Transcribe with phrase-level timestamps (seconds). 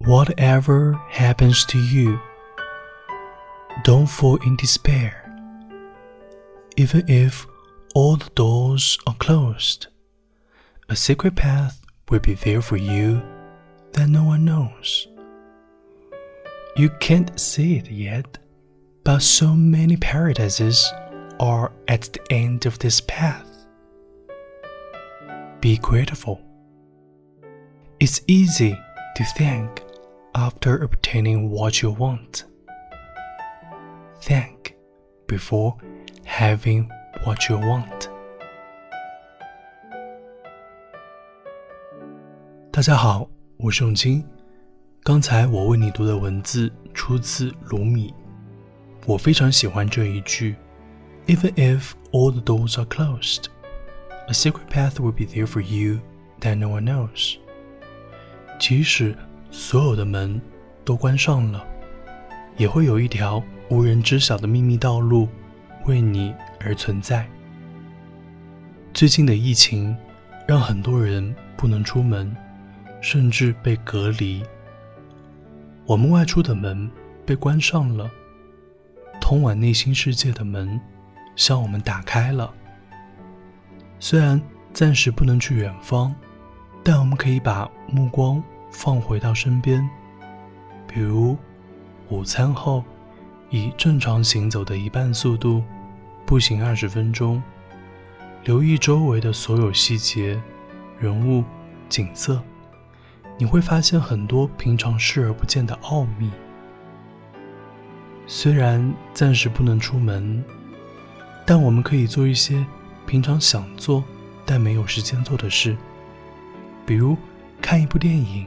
[0.00, 2.20] Whatever happens to you,
[3.82, 5.22] don't fall in despair.
[6.76, 7.46] Even if
[7.94, 9.86] all the doors are closed,
[10.90, 11.80] a secret path
[12.10, 13.22] will be there for you
[13.92, 15.08] that no one knows.
[16.76, 18.38] You can't see it yet,
[19.02, 20.92] but so many paradises
[21.40, 23.66] are at the end of this path.
[25.60, 26.42] Be grateful.
[27.98, 28.78] It's easy
[29.16, 29.85] to thank
[30.35, 32.43] after obtaining what you want.
[34.21, 34.75] Thank
[35.27, 35.75] before
[36.25, 36.87] having
[37.25, 38.09] what you want.
[42.71, 43.27] 大家好，
[43.57, 44.23] 我是永清。
[45.03, 48.13] 刚才我为你读的文字出自卢米，
[49.05, 50.55] 我非常喜欢这一句：
[51.27, 53.45] Even if all the doors are closed,
[54.27, 55.99] a secret path will be there for you
[56.39, 57.37] that no one knows.
[58.59, 59.17] 即使
[59.58, 60.38] 所有的门
[60.84, 61.66] 都关上了，
[62.58, 65.26] 也会有一条无人知晓的秘密道路
[65.86, 67.26] 为你而存在。
[68.92, 69.96] 最近的疫情
[70.46, 72.36] 让很多人不能出门，
[73.00, 74.44] 甚至被隔离。
[75.86, 76.88] 我们外出的门
[77.24, 78.10] 被关上了，
[79.22, 80.78] 通往内心世界的门
[81.34, 82.52] 向我们打开了。
[83.98, 84.38] 虽然
[84.74, 86.14] 暂时不能去远方，
[86.84, 88.40] 但我们可以把目光。
[88.70, 89.88] 放回到身边，
[90.86, 91.36] 比如
[92.08, 92.84] 午餐后，
[93.50, 95.62] 以正常行走的一半速度
[96.24, 97.42] 步行二十分钟，
[98.44, 100.40] 留意周围的所有细节、
[100.98, 101.42] 人物、
[101.88, 102.42] 景色，
[103.38, 106.30] 你会发现很多平常视而不见的奥秘。
[108.26, 110.44] 虽然暂时不能出门，
[111.44, 112.66] 但我们可以做一些
[113.06, 114.02] 平常想做
[114.44, 115.76] 但没有时间做的事，
[116.84, 117.16] 比如
[117.62, 118.46] 看一部电影。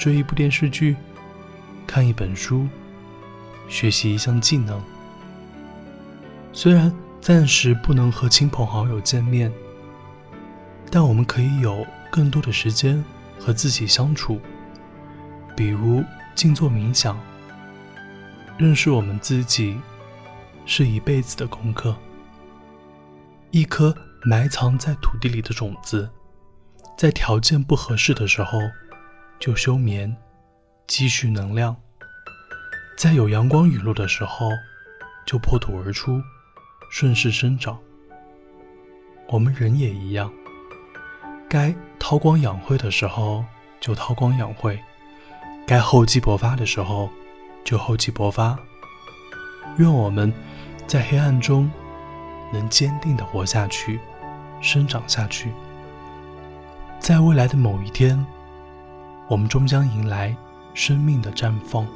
[0.00, 0.96] 追一部电视剧，
[1.86, 2.66] 看一本书，
[3.68, 4.82] 学习一项技能。
[6.54, 9.52] 虽然暂时不能和亲朋好友见面，
[10.90, 13.04] 但我们可以有更多的时间
[13.38, 14.40] 和自己相处。
[15.54, 16.02] 比如
[16.34, 17.20] 静坐冥想，
[18.56, 19.78] 认识我们自己，
[20.64, 21.94] 是一辈子的功课。
[23.50, 26.08] 一颗埋藏在土地里的种子，
[26.96, 28.58] 在条件不合适的时候。
[29.40, 30.14] 就休眠，
[30.86, 31.74] 积蓄能量，
[32.94, 34.50] 在有阳光雨露的时候，
[35.24, 36.20] 就破土而出，
[36.90, 37.78] 顺势生长。
[39.28, 40.30] 我们人也一样，
[41.48, 43.42] 该韬光养晦的时候
[43.80, 44.78] 就韬光养晦，
[45.66, 47.08] 该厚积薄发的时候
[47.64, 48.58] 就厚积薄发。
[49.78, 50.30] 愿我们
[50.86, 51.70] 在黑暗中
[52.52, 53.98] 能坚定的活下去，
[54.60, 55.50] 生长下去，
[56.98, 58.22] 在未来的某一天。
[59.30, 60.36] 我们终将迎来
[60.74, 61.86] 生命的绽放。